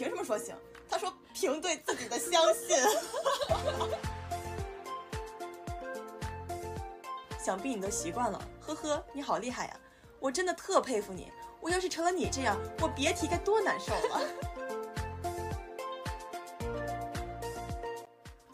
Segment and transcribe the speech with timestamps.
[0.00, 0.56] 凭什么说行？
[0.88, 2.74] 他说凭对自己的相信。
[7.38, 9.76] 想必你都习惯了，呵呵，你好厉害呀！
[10.18, 11.30] 我真的特佩服你。
[11.60, 14.22] 我要是成了你这样，我别提该多难受了。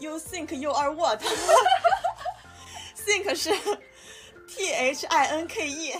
[0.00, 1.22] You think you are what?
[2.98, 3.54] Think 是
[4.48, 5.94] T H I N K E。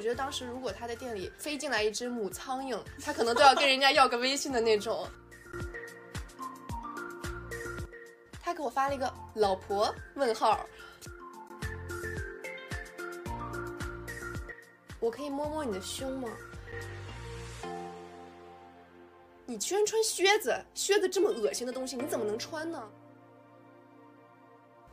[0.00, 5.06] 我觉得当时如果他在店里飞进来一只母苍蝇，他可能都要跟人家要个微信的那种。
[8.42, 10.64] 他给我发了一个老婆问号，
[15.00, 16.30] 我可以摸摸你的胸吗？
[19.44, 22.88] 你居然穿靴子，靴子这么恶心的东西，你怎么能穿呢？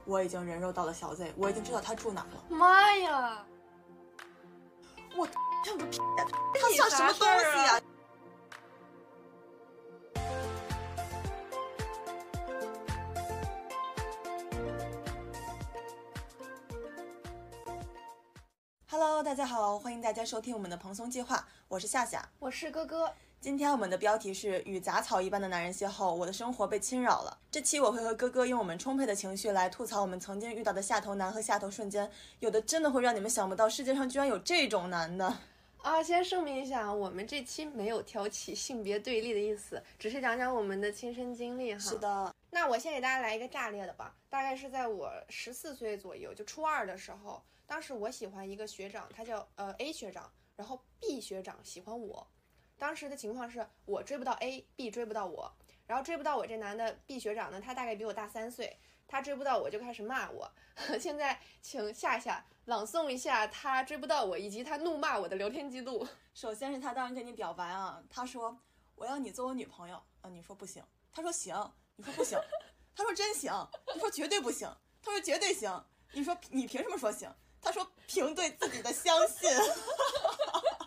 [0.03, 2.43] 我已经人肉到了小 Z，我已经知道他住哪了。
[2.49, 3.45] 妈呀！
[5.17, 5.27] 我
[5.65, 5.97] 他个屁，
[6.61, 7.81] 他算什么东西啊
[18.87, 23.11] ？Hello，大家好，欢迎大家收听我们的蓬松计划，我是夏夏，我是哥哥。
[23.47, 27.39] 今天我们的标题是与杂草一般的男人邂逅，我的生活被侵扰了。
[27.49, 35.33] 这期我会和哥哥用我们充沛的情绪来吐槽我们曾经遇到的下头男和下头瞬间，有的真的会让你们想不到世界上居然有这种男的
[35.77, 36.03] 啊！
[36.03, 41.79] 先声明一下，我们这期没有挑起性别对立的意思，只是讲讲我们的亲身经历哈。
[41.79, 52.27] 是的，那我先给大家来一个炸裂的吧，大概是在我十四岁左右，就初二的时候，当时我喜欢一个学长，他叫呃 A 学长，然后 B 学长喜欢我。
[52.77, 55.51] 当时的情况是我追不到 A，B 追不到我，
[55.85, 60.51] 然后追不到我这男的 B 学长呢，他大概比我大三岁，他追不到我就开始骂我。
[60.99, 66.07] 现在请夏夏朗诵一下他追不到我以及他怒骂我的聊天记录。
[66.35, 68.55] 首先是他当时跟你表白啊，他说
[68.95, 72.39] 我要你做我女朋友啊，你说不行，他说行，你说不行，
[72.95, 74.71] 他说真行，你说绝对不行，
[75.01, 77.33] 他说绝对行，你说你凭什么说行？
[77.59, 79.49] 他说凭对自己的相信。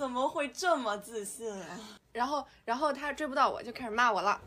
[0.00, 1.78] 怎么会这么自信啊？
[2.10, 4.40] 然后，然后他追不到我，就开始骂我了。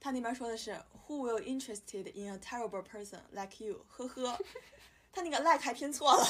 [0.00, 0.72] 他那边说的是
[1.06, 3.84] Who will interested in a terrible person like you？
[3.90, 4.38] 呵呵，
[5.12, 6.24] 他那个 like 还拼错了，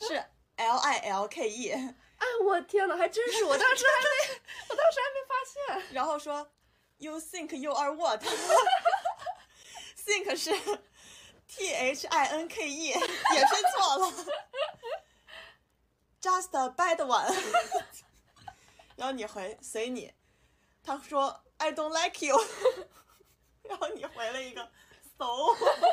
[0.00, 0.24] 是
[0.56, 1.72] L I L K E。
[1.72, 1.94] 哎，
[2.42, 3.44] 我天哪，还真是！
[3.44, 4.06] 我当时还没，
[4.70, 5.34] 我当时还没发
[5.82, 5.92] 现。
[5.92, 6.48] 然后说
[6.96, 10.58] You think you are what？Think 是
[11.46, 13.04] T H I N K E，也拼
[13.76, 14.10] 错了。
[16.24, 17.30] Just a bad one，
[18.96, 20.10] 然后你回随你，
[20.82, 22.34] 他说 I don't like you，
[23.68, 24.62] 然后你回了一个
[25.18, 25.26] so，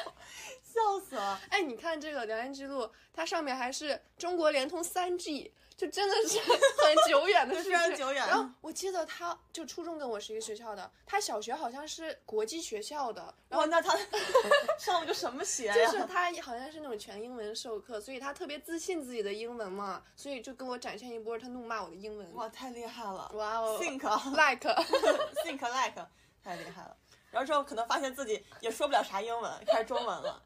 [0.63, 1.37] 笑死了。
[1.49, 5.53] 哎，你看这个聊天记录，它上面还是中国联通三 G。
[5.81, 8.27] 就真的是很久远的 事情，久远。
[8.27, 13.33] 然后我记得他就初中跟我是一个学校的，他小学好像是国际学校的。
[13.49, 13.97] 然后那他
[14.77, 15.73] 上了个什么学呀？
[15.73, 22.31] 就是他好像是那种全英文授课，所以他特别自信自己的英文嘛，所以就跟我展现一波他怒骂我的英文。
[22.35, 23.31] 哇，太厉害了！
[23.33, 24.01] 哇哦， think
[24.35, 26.07] like，think like，
[26.43, 26.95] 太厉害了。
[27.31, 30.43] 然后之后可能发现自己也说不了啥英文，开始中文了。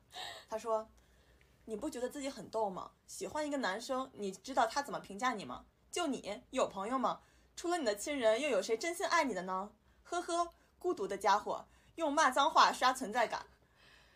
[0.50, 0.88] 他说。
[1.66, 2.92] 你不觉得自己很逗吗？
[3.08, 5.66] 喜欢一个男生，你知道他怎么评价你吗？
[5.92, 7.22] 就你有朋友吗？
[7.56, 9.72] 除了你的亲人，又有谁真心爱你的呢？
[10.04, 11.66] 呵呵，孤独的家伙，
[11.96, 13.46] 用骂脏话刷存在感，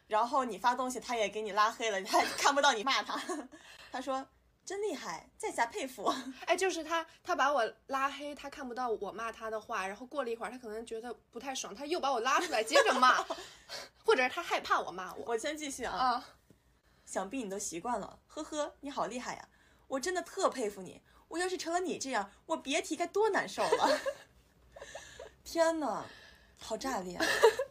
[0.08, 3.20] 然后你发东西他也给你拉黑了，他 看不到你骂他。
[3.92, 4.28] 他说
[4.66, 6.14] 真厉害，在下佩服。
[6.46, 13.26] 哎，就是他，他把我拉黑，他看不到我骂他的话，然后过了一会儿，他可能觉得不太爽，他又把我拉出来接着骂，
[14.06, 15.24] 或者是他害怕我骂我。
[15.28, 16.24] 我先继续啊。
[17.10, 19.50] 想必你都习惯了，呵呵，你好厉害呀！
[19.88, 21.02] 我真的特佩服你。
[21.28, 24.00] 我要是成了你这样，我别提该多难受了。
[25.44, 26.06] 天哪，
[26.56, 27.20] 好炸裂，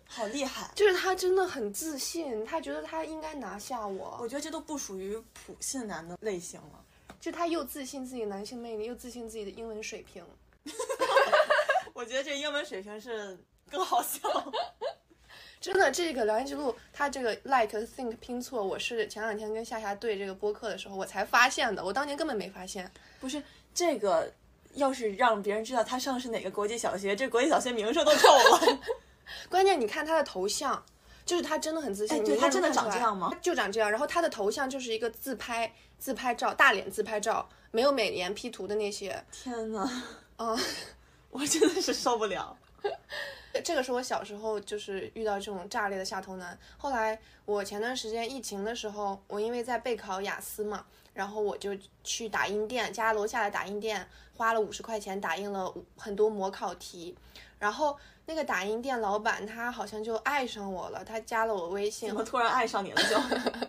[0.09, 0.69] 好厉害！
[0.75, 4.19] 就是他真的很自信，他觉得他应该拿下我。
[4.21, 6.85] 我觉得这都不属于普信男的类型了。
[7.21, 10.27] 就他又自信自己男性魅力，又自信自己的英文水平。
[11.95, 13.39] 我觉得这英文水平是
[13.71, 14.19] 更好笑。
[15.61, 21.85] 真的，这个聊天记录，他这个 like think 拼错，我是前两天跟夏夏对这个播客的时候，我才发现的。
[21.85, 22.91] 我当年根本没发现。
[23.19, 23.43] 不是
[23.75, 24.33] 这个，
[24.75, 28.79] 要是让别人知道他上的是哪个国际小学，这国际小学名声都臭了。
[29.51, 30.83] 关键你看他的头像，
[31.27, 32.25] 就是他真的很自信。
[32.25, 33.31] 对他真的长这样吗？
[33.43, 33.91] 就长这样。
[33.91, 39.25] 然后他的头像就是一个自拍自拍照，大脸自拍照，没有美颜 P 图的那些。
[39.33, 39.91] 天呐，
[40.37, 40.57] 啊，
[41.31, 42.57] 我真的是受不了。
[43.63, 46.59] 这个是我小时候就是遇到这种炸裂的下头男。
[46.77, 50.85] 后来我前段时间疫情的时候，我因为在备考雅思嘛，
[51.15, 54.07] 然后我就去打印店，家楼下的打印店
[54.37, 57.17] 花了五十块钱打印了很多模考题，
[57.59, 63.69] 然后那个打印店老板他好像就爱上我了，他加了我微信怎，么突然爱上你了就？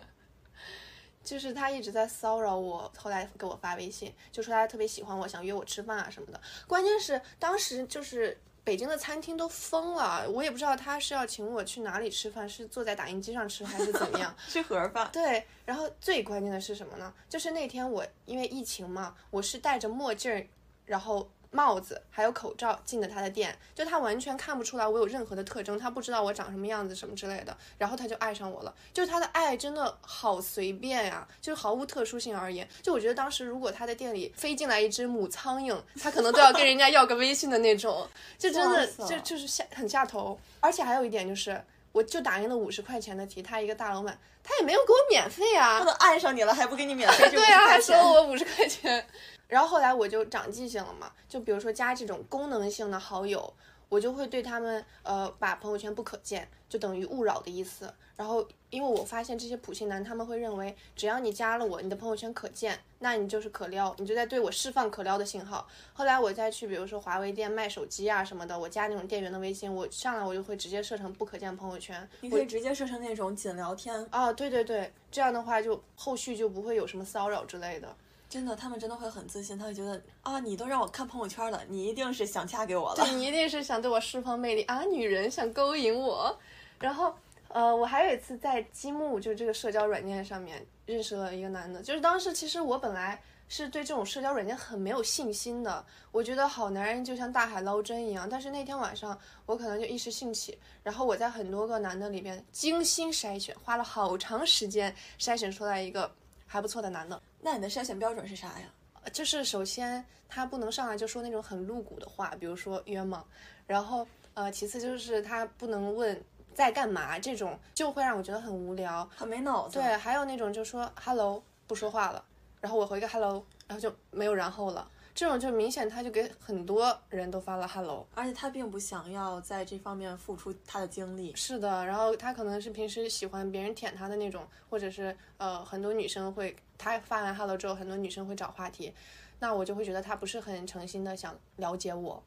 [1.22, 6.40] 就是他一直在骚扰我，后来给我发微信，就说他特别喜欢我，想约我吃饭啊什么的。
[6.66, 14.34] 关键是当时就是北京的餐厅都封了，我也不知道他是要请我去哪里吃饭，是坐在打印机上吃还是怎么样。
[14.48, 15.08] 吃盒饭。
[15.12, 17.12] 对，然后最关键的是什么呢？
[17.28, 20.46] 就是那天我因为疫情嘛，我是戴着墨镜儿，
[20.84, 28.74] 然后帽子还有口罩进的他的店，就他完全看不出来我有任何的特征，他不知道我长什么样子什么之类的，然后他就爱上我了。
[28.92, 32.68] 就是他的爱真的好随便呀，就是毫无特殊性而言。
[32.82, 38.08] 就我觉得当时如果他的店里飞进来一只母苍蝇，他可能都要跟人家要个微信的那种，
[38.38, 40.38] 就真的就就是下很下头。
[40.60, 41.62] 而且还有一点就是。
[41.92, 47.28] 我就打印了五十块钱的题，他一个大老板，他也没有给我免费啊他，都爱上你了，还不给你免费？
[47.30, 49.06] 对啊，50块还收钱我五十块钱。
[49.48, 53.52] 然后后来我就长记性了嘛，就比如说加这种功能性的好友，
[53.88, 57.92] 我就会对他们呃把朋友圈不可见，就等于勿扰的意思。
[58.16, 65.66] 然后因为我发现这些普信男他们会认为，只要你加了我，你的朋友圈可见，那你就是可撩，你就在对我释放可撩的信号。
[65.94, 72.08] 后来我再去比如说华为店卖手机啊什么的，我加那种店员的微信，我上来我就会直接设成不可见朋友圈。
[72.20, 74.06] 你可以直接设成那种仅聊天。
[74.10, 77.96] 啊，对对对，这样的话就后续就不会有什么骚扰之类的。
[78.28, 83.14] 真的，他们真的会很自信，他会觉得啊，你都让我看朋友圈了，你一定是想嫁给我了对。
[83.14, 86.38] 你一定是想对我释放魅力啊，女人想勾引我。
[86.80, 87.14] 然后，
[87.48, 98.28] 呃，我还有一次在积木，就是这个社交软件上面认识了一个男的，就是当时其实我本来是对这种社交软件很没有信心的，我觉得好男人就像大海捞针一样。
[98.28, 106.10] 但是那天晚上我可能就一时兴起，然后我在很多个男的里边精心筛选，花了好长时间筛选出来一个
[106.46, 107.20] 还不错的男的。
[107.40, 108.72] 那你的筛选标准是啥呀？
[109.12, 113.24] 就是首先他不能上来就说那种很露骨的话，比如说约吗？
[113.66, 116.22] 然后呃，其次就是他不能问
[116.54, 119.08] 在干嘛，这种就会让我觉得很无聊。
[119.16, 119.78] 很没脑子。
[119.78, 122.24] 对，还有那种就说 hello 不说话了，
[122.60, 124.90] 然后我回个 hello，然后就没有然后了。
[125.12, 128.06] 这种就明显他就给很多人都发了 hello。
[128.14, 131.34] 而且他并不想要在这方面付出他的精力。
[131.34, 138.94] 是的，然后他可能是平时喜欢别人舔他的那种，或者是呃很多女生会他发完 hello 之后，很多女生会找话题，
[139.40, 142.22] 那我就会觉得他不是很诚心的想了解我，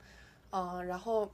[0.51, 1.31] 嗯、然后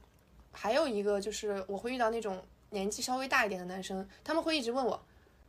[0.52, 2.40] 还有一个就是我会遇到那种
[2.70, 5.00] 年纪稍微大一点的男生，他们会一直问我，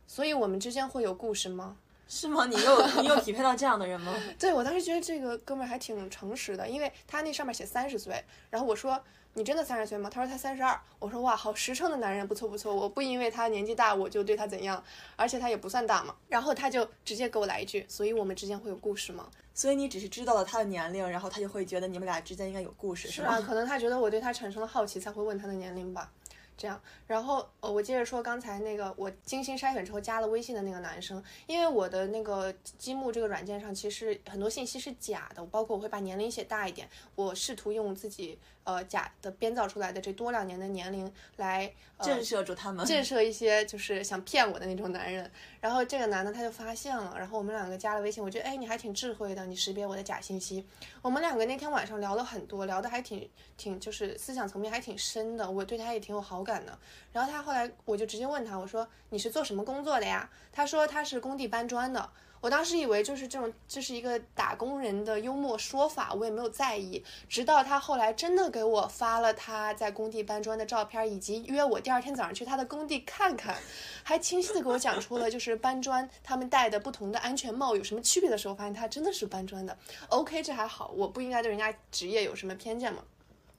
[0.06, 1.76] 所以我们之间会有故事吗？
[2.08, 2.44] 是吗？
[2.46, 4.14] 你又你又匹配到这样的人吗？
[4.38, 9.02] 对我当时觉得这个哥们儿还挺诚实的，因为他那上面写三十岁，然后我说
[9.32, 10.10] 你真的三十岁吗？
[10.10, 14.82] 他说他三十二，我说哇，好实诚的男人，不错不错，我不因为他年纪大我就对他怎样，
[15.16, 16.14] 而且他也不算大嘛。
[16.28, 19.30] 然后他就直接给我来一句，所以我们之间会有故事吗？
[19.54, 26.10] 所以你只是知道了他的年龄，然后他就会觉得你们俩之间应该有故事，是是啊，可能他觉得我对他产生了好奇，才会问他的年龄吧。
[26.56, 42.84] 这样，然后呃，我接着说刚才那个我精心筛选之后加了微信的那个男生，因为我的那个积木这个软件上其实很多信息是假的，包括我会把年龄写大一点，我试图用自己呃假的编造出来的这多两年的年龄来呃震慑住他们。
[42.86, 45.30] 震慑一些就是想骗我的那种男人。
[45.60, 50.66] 然后这个男的他就发现了，然后我们两个加了微信，我觉得哎你还挺智慧的，你识别我的假信息。
[51.00, 56.78] 我们两个那天晚上聊了很多，聊的还挺挺就是思想层面还挺深的，我对他也挺有好感的。
[57.12, 60.28] 然后他后来我就直接问他，我说你是做什么工作的呀？
[60.52, 62.10] 他说他是工地搬砖的。
[62.42, 67.02] 我当时以为就是这种，这是一个打工人的幽默说法，我也没有在意。
[67.28, 73.56] 直到他后来真的给我发了他在工地搬砖的照片，以及约我第二天早上去他的工地看看，
[74.02, 79.78] 还清晰的给我讲出了就是搬砖他们戴的不同的安全帽有什么区别的时候，发现他真的是搬砖的。
[80.08, 83.04] OK，这还好，我不应该对人家职业有什么偏见嘛。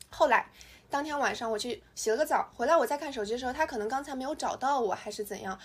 [0.09, 0.45] 后来。
[0.89, 5.57] 当天晚上我去洗了个澡，回来我再看手机的时候，他可能刚才没有找到我，还是怎样，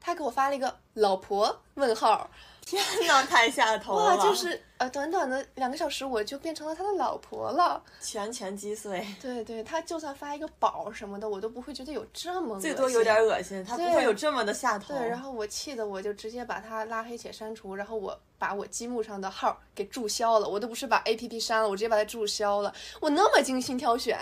[0.00, 2.28] 他给我发了一个“老婆”问号，
[2.62, 7.82] 天哪，太下头了哇，就是呃，短短的两个小时，我就变成了他的老婆了。
[8.00, 14.94] 全全击碎，对对，他就算发一个宝什么的，我都不会觉得有这么恶最多有点恶心，他不会有这么的下头。
[14.94, 22.72] 对，然后我气的我就直接把他拉黑且删除，然后我把我积木上的号给注销了，我都不是把 A P P 删了，我直接把它注销了。
[23.00, 24.18] 我那么精心挑选，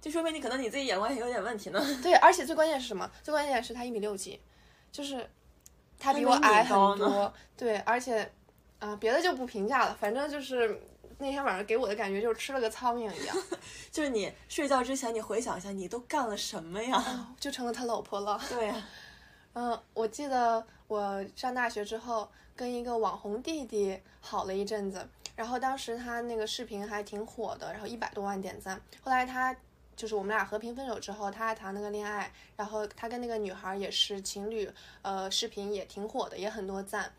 [0.00, 1.80] 就说明你可能你自己眼光也有点问题呢。
[2.02, 3.10] 对，而且最关键是什么？
[3.22, 4.38] 最关键是他一米六几，
[4.92, 5.28] 就是
[5.98, 7.32] 他比我矮很多。
[7.56, 8.30] 对，而且
[8.78, 10.80] 啊、别的就不评价了，反正就是
[11.18, 13.36] 那天晚上给我的感觉就是吃了个苍蝇一样，
[13.92, 17.28] 就是你睡觉之前，你回想一下，你都干了什么呀？
[17.38, 18.40] 就成了他老婆了。
[18.48, 18.82] 对呀，
[19.52, 25.06] 嗯，我记得我上大学之后跟一个网红弟弟好了一阵子，
[25.36, 28.80] 然后当时他那个视频还挺火的，然后一百多万点赞。
[29.02, 29.54] 后来他
[30.00, 34.66] 就是我们俩和平分手之后，他还谈了个恋爱，然后他跟那个女孩也是情侣，
[35.02, 37.12] 呃，视频也挺火的，也很多赞。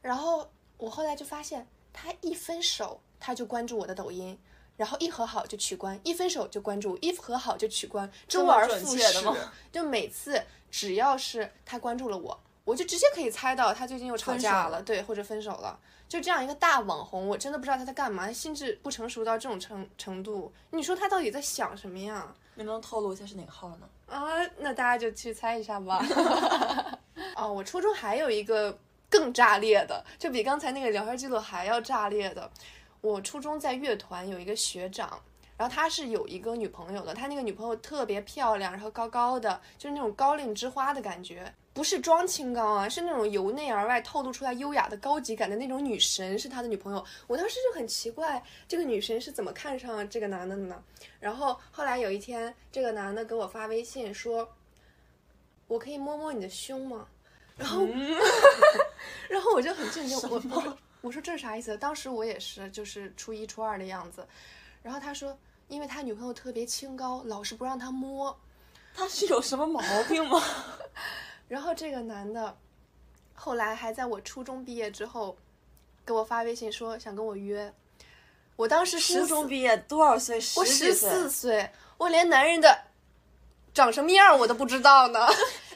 [0.00, 4.38] 然后我后来就发现，他一分手他就关注我的抖音。
[4.78, 9.22] 然后一和好就取关，一分手就关注，一和好就取关，周而复始。
[9.70, 15.78] 就每次只要是他关注了我，我就直接可以猜到他最近又吵架了，对，或者分手了。
[16.08, 20.52] 就这样一个大网红，我真的不知道他在干嘛，心智不成熟到这种程程度。
[20.70, 22.34] 你说他到底在想什么呀？
[22.54, 23.88] 能不能透露一下是哪个号呢？
[24.06, 24.22] 啊，
[24.58, 26.04] 那大家就去猜一下吧。
[27.34, 28.78] 哦，我初中还有一个
[29.08, 32.50] 更炸裂的，就比刚才那个聊天记录还要炸裂的。
[33.00, 35.18] 我初中在乐团有一个学长，
[35.56, 47.04] 然后他是有一个女朋友的，他那个女朋友特别漂亮，然后高高的，就是那种高岭之花的感觉，不是装清高啊，是那种由内而外透露出来优雅的高级感的那种女神，是他的女朋友。
[47.26, 50.82] 我当时就很奇怪，这个女神是怎么看上这个男的呢？
[51.18, 54.48] 然后后来有一天，这个男的给我发微信说
[55.66, 57.06] ：“我可以摸摸你的胸吗？”
[57.56, 57.86] 然后，
[59.28, 60.78] 然后我就很震惊，我我。
[61.00, 61.76] 我说这是啥意思？
[61.78, 64.24] 当时我也是，就是初一、初二的样子。
[64.82, 65.36] 然后他说，
[65.66, 68.38] 因为他女朋友特别清高，老是不让他摸。
[68.94, 70.40] 他是有什么毛病吗？
[71.52, 72.56] 然后这个男的，
[73.34, 75.36] 后来还在我初中毕业之后，
[76.06, 77.70] 给我发微信说想跟我约。
[78.56, 80.36] 我当时初中毕业多少岁？
[80.56, 82.84] 我十四岁，我连男人的
[83.74, 85.26] 长什么样我都不知道呢。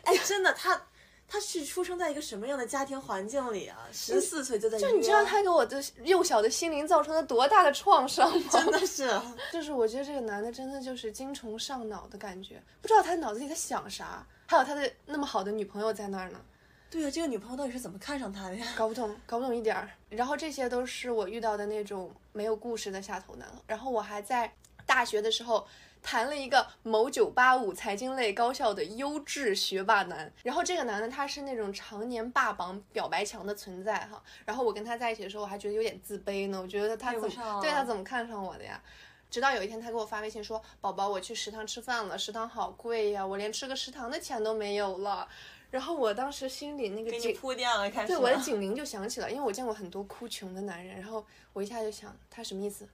[0.04, 0.85] 哎，真的他。
[1.28, 3.76] 他是出生在一个什么样的家庭环境里啊？
[3.92, 8.48] 十四岁就在就你知道他给我的幼小的心灵造成了多大的创伤吗？
[8.52, 9.10] 真的是，
[9.52, 14.24] 就是我觉得这个男的真的就是精虫上脑的感觉，不知道他脑子里在想啥。
[14.46, 16.40] 还有他的那么好的女朋友在那儿呢。
[16.88, 18.66] 对呀，这个女朋友到底是怎么看上他的呀？
[18.76, 19.90] 搞不懂，搞不懂一点儿。
[20.08, 23.48] 然后这些都是我遇到的那种没有故事的下头男。
[23.66, 24.52] 然后我还在
[24.86, 25.66] 大学的时候。
[26.06, 38.80] 谈了一个某九八五财经类高校的优质学霸男，然后这个男的他是那种常年霸榜表白墙的存在哈，然后我跟他在一起的时候我还觉得有点自卑呢，我觉得他怎么对他怎么看上我的呀？
[39.28, 45.26] 直到有一天他给我发微信说，宝宝我去食堂吃饭了，食堂好贵呀，我连吃个食堂的钱都没有了，
[45.72, 52.88] 然后我当时心里那个警铺垫了开始，对我的警铃就响起了，因为我见过很多哭穷的男人，然后我一下就想他什么意思，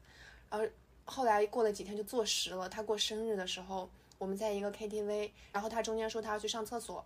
[0.49, 0.67] 然后。
[1.05, 2.69] 后来过了几天就坐实了。
[2.69, 7.05] 他过生日的时候，我们在一个 KTV，然后他中间说他要去上厕所，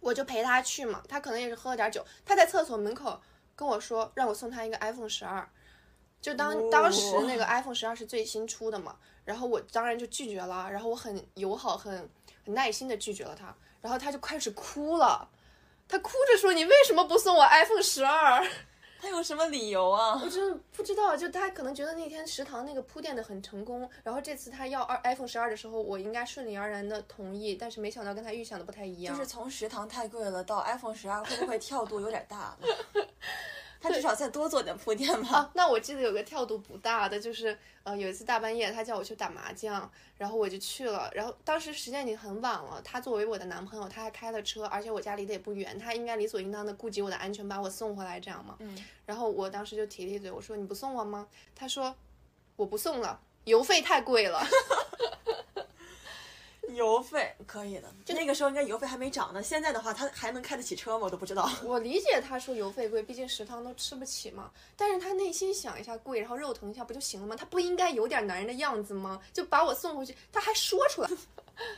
[0.00, 1.02] 我就陪他去嘛。
[1.08, 3.20] 他可能也是喝了点酒，他在厕所门口
[3.54, 5.48] 跟我说让我送他一个 iPhone 十二，
[6.20, 8.96] 就当当时那个 iPhone 十二是最新出的嘛。
[9.24, 12.10] 然后我当然就拒绝了，然后我很友好、很
[12.44, 13.54] 很耐心的拒绝了他。
[13.80, 15.28] 然后他就开始哭了，
[15.86, 18.44] 他哭着说：“你为什么不送我 iPhone 十二？”
[19.02, 20.20] 他有什么理由啊？
[20.22, 29.12] 我真的不知道，就他可能觉得那天食堂那个铺垫的很成功，然后这次他要二 iPhone 十二的时候，我应该顺理而然的同意，但是没想到跟他预想的不太一样。
[29.12, 32.56] 就是从食堂太贵了到 iPhone 十二，会不会跳度有点大？
[33.82, 35.38] 他至少再多做点铺垫吧。
[35.38, 41.10] 啊，那我记得有个跳度不大的，就是呃有一次大半夜他叫我去打麻将，然后我就去了。
[41.14, 48.54] 然后当时时间已经很晚了，他作为我的男朋友，他还开了车，而且我家离得也不远，他应该理所应当的顾及我的安全，把我送回来这样嘛。
[48.60, 48.78] 嗯。
[49.04, 51.26] 然后我当时就提了一嘴，我说你不送我吗？
[51.54, 51.94] 他说
[52.54, 54.40] 我不送了，油费太贵了。
[56.74, 59.42] 油费可以的，就那个时候应该油费还没涨呢。
[59.42, 61.04] 现在的话，他还能开得起车吗？
[61.04, 61.50] 我都不知道。
[61.64, 64.50] 我理解他说油费贵，毕竟食堂都吃不起嘛。
[64.76, 67.36] 但是他内心想一下贵，然后肉疼一下不就行了吗？
[67.36, 69.20] 他不应该有点男人的样子吗？
[69.32, 71.10] 就把我送回去，他还说出来。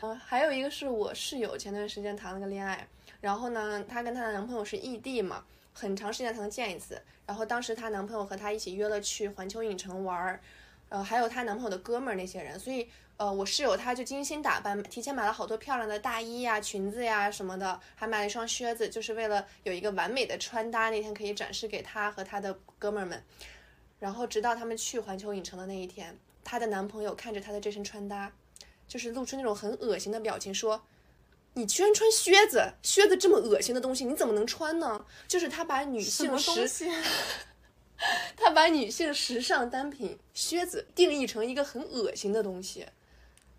[0.03, 2.87] 嗯， 还有一个是我室友前段时间谈了个恋爱，
[3.21, 7.01] 然后呢，她跟她的男朋友是异地嘛，很长时间才能见一次。
[7.27, 10.41] 然后当时她男朋友和她一起约了去环球影城玩儿，
[10.89, 12.89] 呃，还有她男朋友的哥们儿那些人，所以。
[13.17, 23.23] 呃，我室友她就精心打扮，提前买了好多漂亮的大衣呀、裙子呀什么的，还买了一双靴子，就是为了有一个完美的穿搭，那天可以展示给她和她的哥们儿们。
[24.01, 28.33] 然后直到他们去环球影城的那一天，她的男朋友看着她的这身穿搭，
[28.89, 30.85] 就是露出那种很恶心的表情，说
[31.55, 32.75] ：“你居然穿靴子？
[32.83, 36.69] 靴子这么恶心的东西，你怎么能穿呢？”就是他把女性时。
[38.37, 42.85] 他把女性时尚单品靴子定义成一个很恶心的东西。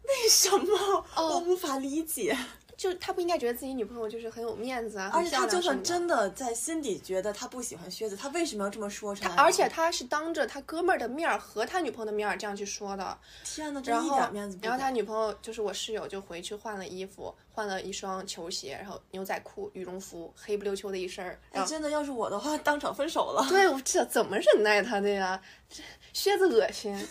[0.08, 1.06] 为什么？
[1.18, 2.38] 我无法理解。
[2.78, 9.36] 就他不应该觉得自己女朋友就是很有面子啊，而且他就算真的在心底觉得他不喜欢靴子，他为什么要这么说出来呢？
[9.38, 13.18] 而且他是当着他哥们儿的面儿和他女朋友的面儿这样去说的。
[13.46, 21.40] 天呐，这然后一点面子，不给然后他女朋友就是我室友，就回去换了衣服，换了一双球鞋，然后牛仔裤、羽绒服，黑不溜秋的一身儿。
[21.66, 23.48] 真的要是我的话，当场分手了。
[23.48, 25.42] 对我这怎么忍耐他的呀？
[25.70, 25.82] 这
[26.12, 26.94] 靴子恶心，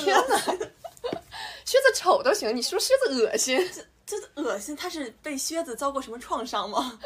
[0.00, 0.58] 天呐，
[1.72, 3.58] 靴子丑都行，你说靴子恶心？
[4.04, 4.76] 这这恶心！
[4.76, 7.00] 他是被靴子遭过什么创伤吗？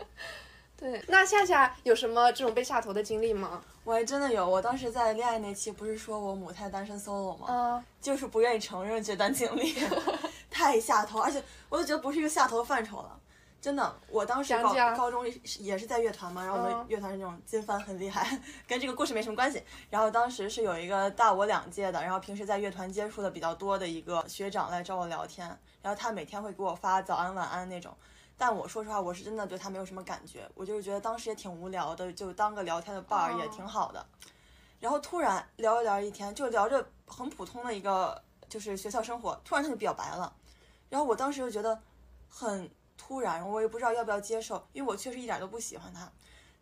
[0.76, 3.64] 对，那夏夏有什么这种被下头的经历吗？
[3.82, 7.46] 我还真的有，我当时在恋爱那期不是说我母胎单身 solo 吗？
[7.50, 9.74] 啊，就是不愿意承认这段经历，
[10.50, 13.18] 太下头，而且我都觉得不是一个下头的范畴了。
[13.64, 15.26] 真的，我当时高高中
[15.58, 19.64] 也是在乐团嘛，然后我们嗯乐团是那种金帆很厉害，跟这个故事没什么关系。
[19.88, 25.48] 然后当时是有一个大我两届的，然后平时在乐团接触的比较多的一个学长来找我聊天，
[25.80, 27.96] 然后他每天会给我发早安晚安那种。
[28.36, 34.04] 但我说实话，我是真的对他没有什么感觉，我就是觉得当时也挺无聊的，就当个聊天的伴儿也哦挺好的。
[34.78, 40.30] 然后突然聊着聊着一天，就聊着很普通的一个就是学校生活，突然他就表白了，
[40.90, 41.80] 然后我当时就觉得
[42.28, 46.10] 很突然，我也不知道要不要接受，因为我确实一点都不喜欢他。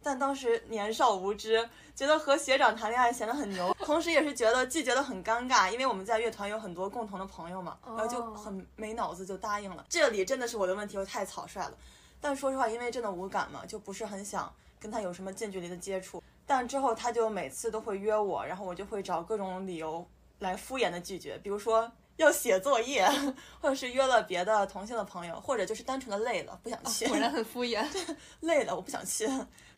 [0.05, 9.87] 但当时年少无知，觉得和学长谈恋爱显得很牛，同时也是觉得拒绝得很尴尬，因为我们在乐团有很多共同的朋友嘛，然后就很没脑子就答应了。
[9.89, 11.75] 这里真的是我的问题，我太草率了。
[12.21, 16.21] 但说实话，因为真的无感嘛，就不是很想跟他有什么近距离的接触。
[16.45, 20.05] 但之后他就每次都会约我，然后我就会找各种理由
[20.41, 23.09] 来敷衍的拒绝，比如说要写作业，
[23.61, 27.07] 或者是约了别的同性的朋友，或者就是单纯的累了不想去。
[27.09, 27.85] 果然很敷衍。
[28.41, 29.29] 累了，我不想去。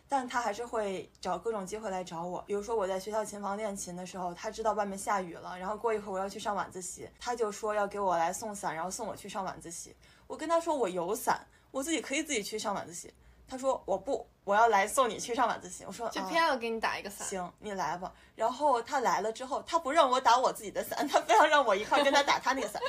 [0.06, 9.96] 但他还是会找各种机会来找我，比如说我在学校琴房练琴的时候，他知道外面下雨了，然后过一会儿我要去上晚自习，他就说要给我来送伞，然后送我去上晚自习。
[10.26, 13.12] 我跟他说我有伞，我自己可以自己去上晚自习。
[13.48, 15.84] 他说我不，我要来送你去上晚自习。
[15.86, 17.26] 我说啊就偏要给你打一个伞。
[17.26, 18.12] 行，你来吧。
[18.36, 22.80] 然后他来了之后，他不让我打我自己的伞， 他非要让我一块儿跟他打他那个伞。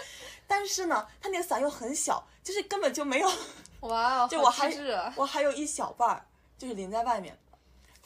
[0.48, 3.32] 但是呢，他那个伞又很小，就是根本就没有，
[3.82, 4.72] 哇哦，就我还
[5.16, 6.26] 我还有一小半儿，
[6.58, 7.38] 就是淋在外面。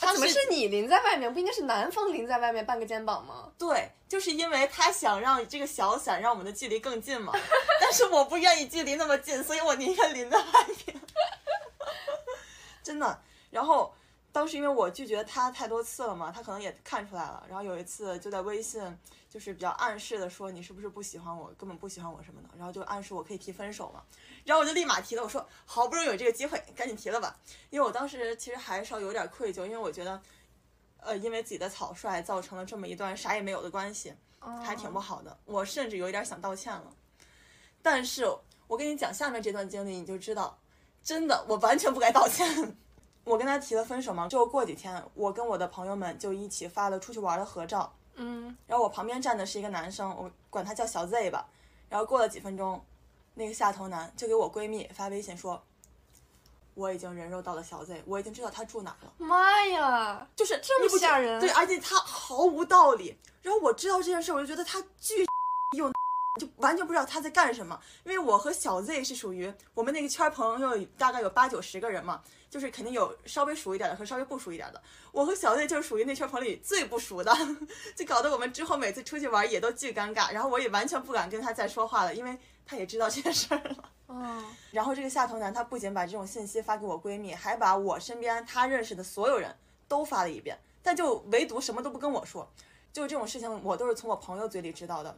[0.01, 1.33] 他怎么是你淋在外面？
[1.33, 3.51] 不应该是男方淋在外面半个肩膀吗？
[3.57, 7.33] 对，就是因为他想让这个小伞让我们的距离更近嘛，
[7.81, 10.46] 但是我不愿意距离那么近，所以我宁愿淋在外
[10.85, 11.01] 面。
[12.81, 13.22] 真的。
[13.50, 13.94] 然后
[14.31, 17.44] 当时因为我拒绝他太多次了嘛，他可能也看出来了。
[17.48, 18.81] 然后有一次就在微信，
[19.29, 24.03] 就是比较暗示的说你是不是不喜欢我，根本不喜欢我什么的，然后就暗示我可以提分手嘛。
[24.46, 27.38] 然后我就立马提了，我说好不容易有这个机会，赶紧提了吧。
[27.70, 30.22] 因为我当时其实还稍有点愧疚，因为我觉得，
[31.00, 34.14] 呃，因为自己的草率造成了这么一段啥也没有的关系。
[34.64, 36.96] 还挺不好的，我甚至有一点想道歉了。
[37.81, 38.25] 但是
[38.68, 40.57] 我跟你讲下面这段经历，你就知道，
[41.03, 42.48] 真的我完全不该道歉。
[43.29, 51.46] 我跟他提了分手嘛，就过几天，我跟我的朋友们就一起发了出去玩的合照，嗯，然后我旁边站的是一个男生，我管他叫小 Z 吧。
[51.89, 52.83] 然后过了几分钟，
[53.35, 55.61] 那个下头男就给我闺蜜发微信说，
[56.74, 59.13] 我已经人肉到了小 Z，我已经知道他住哪儿了。
[59.20, 63.15] 妈呀，就是这么吓人对，而且他毫无道理。
[63.44, 65.28] 然后我知道这件事，我就觉得他巨又
[66.40, 67.80] 就完全不知道他在干什么。
[68.06, 74.82] 因为我和小 Z 是属于我们那个圈儿朋友大概有八九十个人嘛，就是肯定有稍微熟一点的和稍微不熟一点的。
[75.12, 77.36] 我和小 Z 就是属于那圈朋友里最不熟的，
[77.96, 80.34] 就搞得我们之后每次出去玩也都巨尴尬。
[80.34, 83.92] 然后我也完全不敢跟他再说话了，因为他也知道这件事儿了。
[84.08, 89.56] 嗯，然后这个下头男他不仅把这种信息发给我闺蜜，还把我身边他认识的所有人
[89.88, 92.52] 都发了一遍，但就唯独什么都不跟我说。
[92.92, 95.16] 就这种事情，我都是从我朋友嘴里知道的，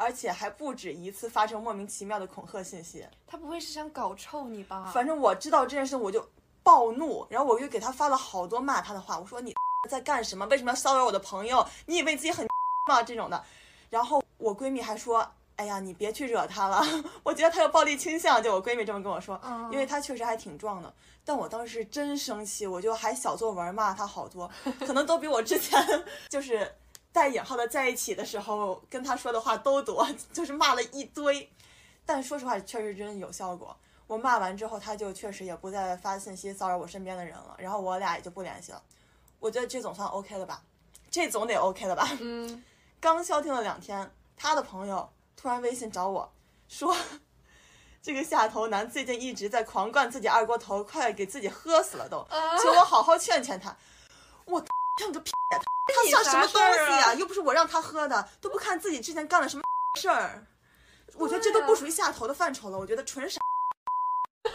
[0.00, 3.06] 而且还不止一次发生莫名其妙的恐吓信息。
[3.26, 4.90] 他不会是想搞臭你吧？
[4.92, 6.26] 反正我知道这件事，我就
[6.62, 9.18] 暴怒，然后我就给他发了好多骂他的话。
[9.18, 9.54] 我说你
[9.90, 10.46] 在干什么？
[10.46, 11.66] 为什么要骚扰我的朋友？
[11.84, 12.46] 你以为自己很
[12.88, 13.02] 吗？
[13.02, 13.44] 这种的。
[13.90, 15.30] 然后我闺蜜还说。
[15.56, 16.80] 哎呀，你别去惹他了，
[17.22, 18.42] 我觉得他有暴力倾向。
[18.42, 19.38] 就我闺蜜这么跟我说，
[19.70, 20.90] 因为他确实还挺壮的。
[21.22, 24.50] 但我当时真生气，我就还小作文骂他好多，
[24.86, 25.78] 可能都比我之前
[26.30, 26.74] 就是
[27.12, 31.50] 带引号的在一起的时候跟他说的话都多， 就是骂了一堆。
[32.06, 33.76] 但说实话，确实真的有效果。
[34.06, 38.82] 我骂完之后，他就确实也不再发信息骚扰我身边的人了，然后我俩也就不联系了。
[39.38, 40.62] 我觉得这总算 OK 了吧？
[41.10, 42.08] 这总得 OK 了吧？
[42.20, 42.64] 嗯，
[43.00, 46.32] 刚消停了两天，他的朋友突然微信找我
[46.68, 46.96] 说，
[48.02, 52.26] 这个下头男最近一直在狂灌自己二锅头，快给自己喝死了都，
[52.60, 53.76] 求我好好劝劝他。
[54.44, 54.64] 我
[54.98, 55.60] 像个屁呀、
[55.94, 59.62] 他算什么东西啊、又不是我让他喝的，都不看自己之前干了什么
[60.00, 60.46] 事儿。
[61.14, 63.40] 我觉得这都不属于下头的范畴了，我觉得纯傻。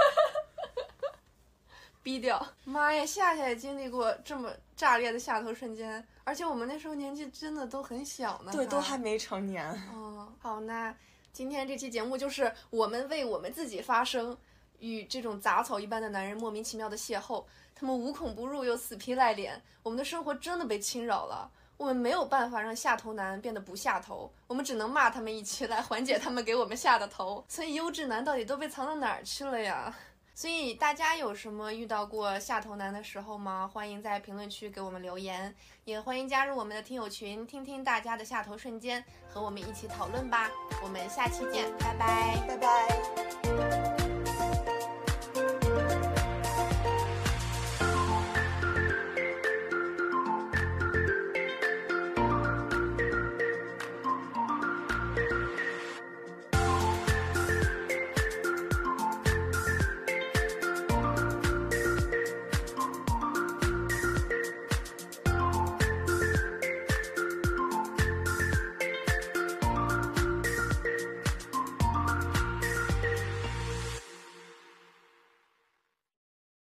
[2.01, 2.45] 逼掉。
[2.63, 8.51] 妈呀，夏夏也经历过这么炸裂的下头瞬间，而且我们那时候年纪真的都很小呢。
[8.51, 9.67] 对，都还没成年。
[9.93, 10.95] 哦，好，那
[11.33, 14.37] 今天这期节目就是我们为我们自己发声，
[14.79, 21.51] 与这种杂草一般的男人莫名其妙的邂逅，他们无孔不入又死皮赖脸，我们的生活真的被侵扰了。
[21.77, 27.43] 我们没有办法让下头男变得不下头，我们只能骂他们一起来缓解他们给我们下的头。
[27.49, 29.93] 所以优质男到底都被藏到哪儿去了呀？
[30.33, 33.69] 所以大家有什么遇到过下头男的时候吗？
[33.73, 40.49] 欢迎在评论区给我们留言，也欢迎加入我们的听友群，听听大家的下头瞬间，和我们一起讨论吧。
[40.81, 44.24] 我们下期见，拜拜，拜拜。